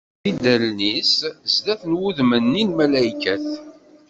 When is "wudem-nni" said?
1.99-2.63